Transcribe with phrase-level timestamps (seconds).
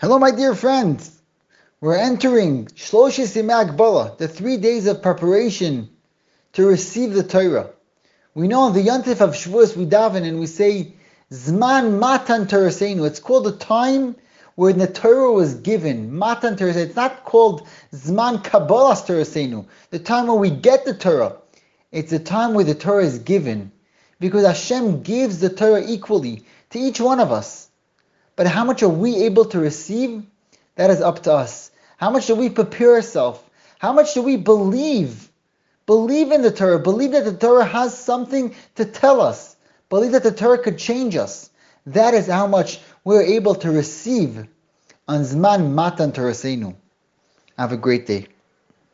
[0.00, 1.20] Hello, my dear friends.
[1.80, 5.90] We're entering Shloshis Yimei the three days of preparation
[6.52, 7.70] to receive the Torah.
[8.32, 10.94] We know on the Yontif of Shavuos we daven and we say
[11.32, 13.08] Zman Matan Toraseinu.
[13.08, 14.14] It's called the time
[14.54, 16.16] when the Torah was given.
[16.16, 16.74] Matan Torah.
[16.74, 19.66] It's not called Zman Kabbalas Toraseinu.
[19.90, 21.38] The time when we get the Torah.
[21.90, 23.72] It's the time where the Torah is given,
[24.20, 27.68] because Hashem gives the Torah equally to each one of us.
[28.38, 30.22] But how much are we able to receive?
[30.76, 31.72] That is up to us.
[31.96, 33.40] How much do we prepare ourselves?
[33.80, 35.28] How much do we believe?
[35.86, 36.78] Believe in the Torah.
[36.78, 39.56] Believe that the Torah has something to tell us.
[39.88, 41.50] Believe that the Torah could change us.
[41.86, 44.46] That is how much we're able to receive
[45.08, 46.76] on Zman Matan Toraseinu.
[47.58, 48.28] Have a great day.